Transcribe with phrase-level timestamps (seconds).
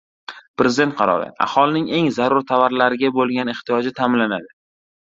[0.61, 4.55] Prezident qarori: Aholining eng zarur tovarlarga bo‘lgan ehtiyoji ta’minlanadi